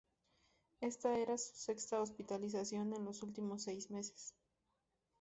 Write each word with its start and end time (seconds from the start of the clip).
Esta 0.79 1.13
era 1.19 1.37
su 1.37 1.53
sexta 1.55 2.01
hospitalización 2.01 2.91
en 2.95 3.05
los 3.05 3.21
últimos 3.21 3.61
seis 3.61 3.91
meses. 3.91 4.33